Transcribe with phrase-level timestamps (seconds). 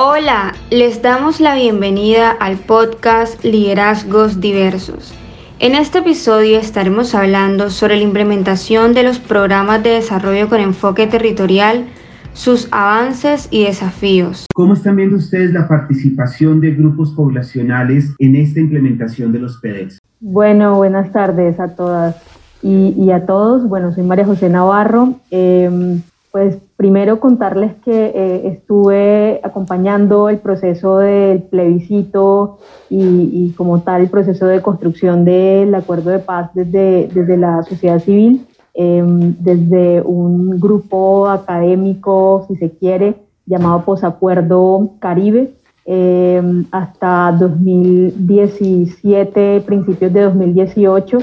[0.00, 5.12] Hola, les damos la bienvenida al podcast Liderazgos Diversos.
[5.58, 11.08] En este episodio estaremos hablando sobre la implementación de los programas de desarrollo con enfoque
[11.08, 11.86] territorial,
[12.32, 14.46] sus avances y desafíos.
[14.54, 19.98] ¿Cómo están viendo ustedes la participación de grupos poblacionales en esta implementación de los PEDES?
[20.20, 22.22] Bueno, buenas tardes a todas
[22.62, 23.68] y, a todos.
[23.68, 25.14] Bueno, soy María José Navarro.
[25.32, 34.02] Em, pues primero contarles que eh, estuve acompañando el proceso del plebiscito y, como tal
[34.02, 40.02] el proceso de construcción del acuerdo de paz desde, desde la sociedad civil, em, desde
[40.02, 45.54] un grupo académico, si se quiere, llamado Posacuerdo Caribe,
[45.84, 51.18] em, hasta 2017, principios de 2018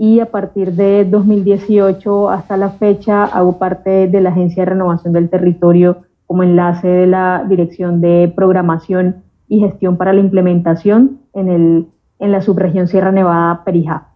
[0.00, 5.12] y a partir de 2018 hasta la fecha hago parte de la Agencia de Renovación
[5.12, 9.16] del Territorio como enlace de la Dirección de Programación
[9.46, 11.86] y Gestión para la Implementación en, el,
[12.18, 14.06] en la subregión Sierra Nevada Perijá.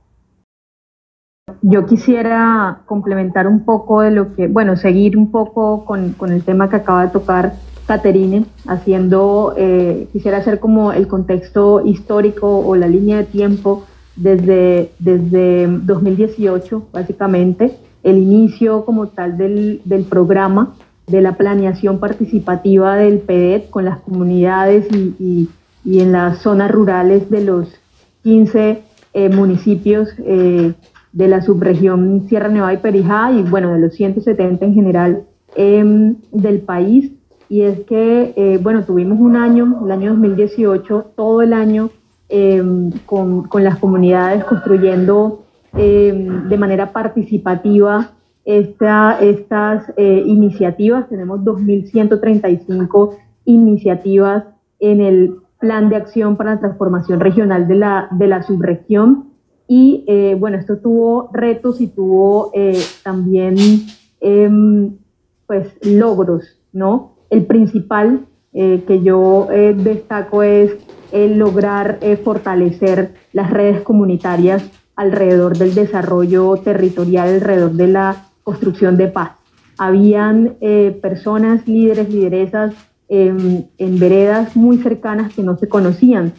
[1.61, 6.45] Yo quisiera complementar un poco de lo que, bueno, seguir un poco con, con el
[6.45, 7.53] tema que acaba de tocar
[7.87, 13.85] Caterine, haciendo, eh, quisiera hacer como el contexto histórico o la línea de tiempo
[14.17, 20.75] desde, desde 2018, básicamente, el inicio como tal del, del programa
[21.07, 25.49] de la planeación participativa del PEDET con las comunidades y, y,
[25.85, 27.69] y en las zonas rurales de los
[28.23, 30.73] 15 eh, municipios eh,
[31.13, 35.23] de la subregión Sierra Nevada y Perijá y bueno, de los 170 en general
[35.55, 37.13] em, del país.
[37.49, 41.91] Y es que, eh, bueno, tuvimos un año, el año 2018, todo el año
[42.37, 48.11] Em, con, con, las comunidades construyendo em, de manera participativa
[48.45, 51.09] esta, estas eh, iniciativas.
[51.09, 54.47] Tenemos 2.135 iniciativas
[54.81, 59.29] en el Plan de Acción para la Transformación Regional de la, de la subregión.
[59.69, 63.55] Y eh, bueno, esto tuvo retos y tuvo eh, también
[64.21, 64.97] em,
[65.47, 67.13] pues, logros, ¿no?
[67.31, 70.77] El principal que yo destaco es
[71.15, 74.65] lograr eh, fortalecer las redes comunitarias
[74.97, 79.31] alrededor del desarrollo territorial, alrededor de la construcción de paz.
[79.79, 82.75] Habían eh, personas, líderes, lideresas
[83.09, 86.33] em, en veredas muy cercanas que no se conocían.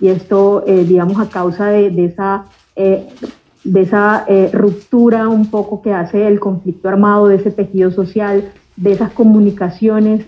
[0.00, 5.92] Y esto, eh, digamos, a causa de, de esa, de esa ruptura un poco que
[5.92, 10.26] hace el conflicto armado, de ese tejido social, de esas comunicaciones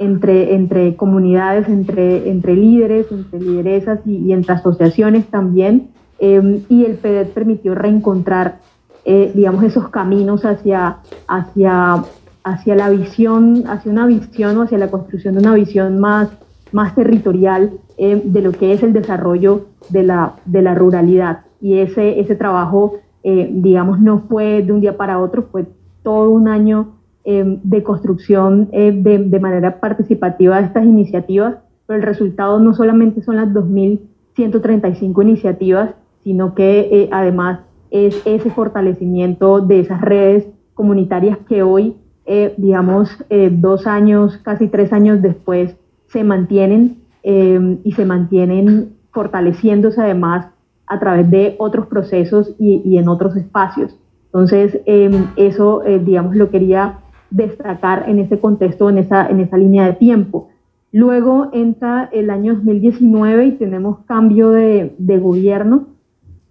[0.00, 5.90] entre, entre comunidades, entre, entre líderes, entre lideresas y, entre asociaciones también.
[6.18, 8.60] Em, y el PEDET permitió reencontrar,
[9.04, 10.96] eh, digamos, esos caminos hacia,
[11.28, 12.02] hacia,
[12.42, 16.30] hacia la visión, hacia una visión o hacia la construcción de una visión más,
[16.72, 21.40] más territorial em, de lo que es el desarrollo de la, de la ruralidad.
[21.60, 25.66] Y ese, ese trabajo, eh, digamos, no fue de un día para otro, fue
[26.02, 32.06] todo un año Em, de construcción eh, de, manera participativa de estas iniciativas, pero el
[32.06, 35.90] resultado no solamente son las 2.135 iniciativas,
[36.24, 37.60] sino que eh, además
[37.90, 41.94] es ese fortalecimiento de esas redes comunitarias que hoy,
[42.24, 43.10] eh, digamos,
[43.50, 45.76] dos años, casi tres años después,
[46.06, 50.46] se mantienen em, y se mantienen fortaleciéndose además
[50.86, 53.94] a través de otros procesos y, y en otros espacios.
[54.32, 57.00] Entonces, em, eso, digamos, lo quería
[57.30, 60.48] destacar en ese contexto, en esa, en esa línea de tiempo.
[60.92, 65.86] Luego entra el año 2019 y tenemos cambio de, de gobierno.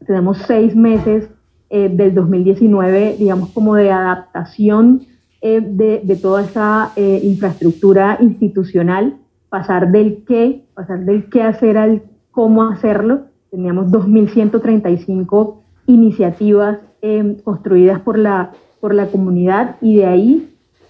[0.06, 1.30] Tenemos seis meses
[1.70, 5.02] eh, del 2019, digamos, como de adaptación
[5.42, 9.18] eh, de, de, toda esa eh, infraestructura institucional,
[9.50, 13.26] pasar del qué, pasar del qué hacer al cómo hacerlo.
[13.52, 16.80] Teníamos 2.135 iniciativas
[17.44, 18.52] construidas por la,
[18.82, 20.50] por la comunidad y de ahí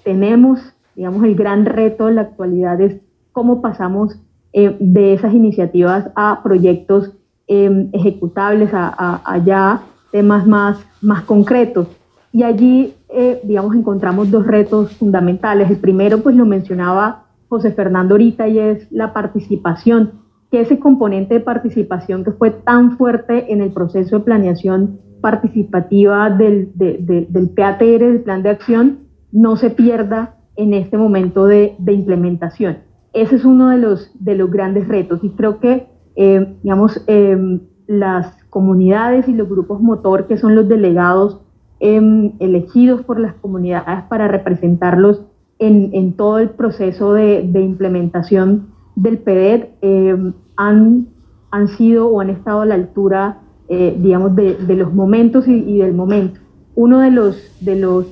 [0.10, 0.60] tenemos,
[0.96, 3.00] digamos, el gran reto en la actualidad es
[3.32, 4.20] cómo pasamos
[4.54, 7.12] eh, de esas iniciativas a proyectos
[7.46, 11.90] em, ejecutables, a, ya temas más, más concretos.
[12.34, 15.70] Y allí, eh, digamos, encontramos dos retos fundamentales.
[15.70, 20.14] El primero, pues lo mencionaba José Fernando ahorita, y es la participación,
[20.50, 26.32] que ese componente de participación que fue tan fuerte en el proceso de planeación participativa
[26.32, 32.80] del, del PATR, del Plan de Acción, no se pierda en este momento de, implementación.
[33.14, 37.62] Ese es uno de los, de los grandes retos y creo que, eh, digamos, em,
[37.88, 41.42] las comunidades y los grupos motor, que son los delegados
[41.80, 45.24] em, elegidos por las comunidades para representarlos
[45.60, 51.08] en, todo el proceso de, implementación del PEDET eh, han,
[51.52, 55.94] han sido o han estado a la altura, eh, digamos, de, los momentos y, del
[55.94, 56.40] momento.
[56.76, 58.06] Uno de los, de los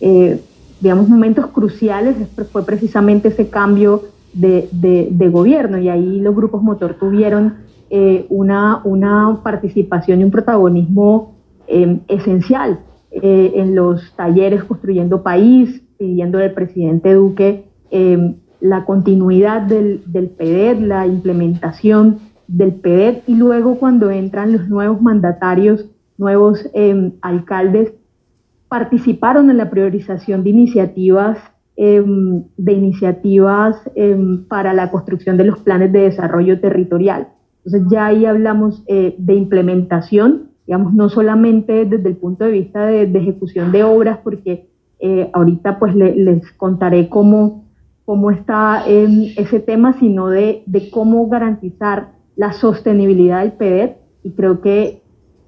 [0.00, 0.40] eh,
[0.80, 2.16] digamos, momentos cruciales
[2.52, 4.02] fue precisamente ese cambio
[4.32, 5.78] de, de, gobierno.
[5.78, 7.54] Y ahí los grupos motor tuvieron
[8.28, 11.36] una, una participación y un protagonismo
[11.66, 12.80] esencial
[13.10, 20.80] en los talleres Construyendo País, pidiendo al presidente Duque em, la continuidad del, del PEDET,
[20.80, 22.18] la implementación
[22.48, 25.86] del PEDET y luego cuando entran los nuevos mandatarios,
[26.16, 27.92] nuevos em, alcaldes,
[28.68, 31.38] participaron en la priorización de iniciativas,
[31.76, 33.76] em, de iniciativas
[34.48, 37.28] para la construcción de los planes de desarrollo territorial.
[37.64, 42.86] Entonces ya ahí hablamos eh, de implementación, digamos, no solamente desde el punto de vista
[42.86, 47.64] de, de ejecución de obras, porque eh, ahorita pues les contaré cómo,
[48.04, 54.60] cómo está ese tema, sino de, de, cómo garantizar la sostenibilidad del PEDET y creo
[54.62, 55.02] que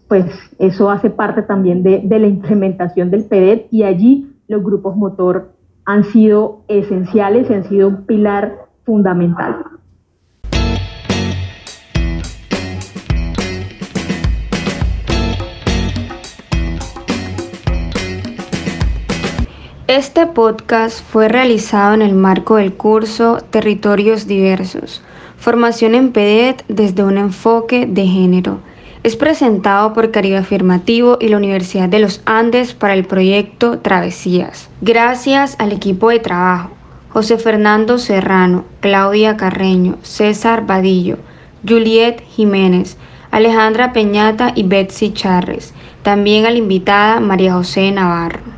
[0.09, 0.25] pues
[0.59, 5.53] eso hace parte también de, la implementación del PEDET y allí los grupos motor
[5.85, 9.65] han sido esenciales y han sido un pilar fundamental.
[19.87, 25.03] Este podcast fue realizado en el marco del curso Territorios Diversos,
[25.37, 28.61] formación en PEDET desde un enfoque de género.
[29.05, 34.69] Es presentado por Caribe Afirmativo y la Universidad de los Andes para el proyecto Travesías.
[34.81, 36.71] Gracias al equipo de trabajo,
[37.11, 41.17] José Fernando Serrano, Claudia Carreño, César Vadillo,
[41.67, 42.97] Juliet Jiménez,
[43.31, 45.75] Alejandra Peñata y Betsy Charres.
[46.03, 48.49] También a la invitada María José Navarro.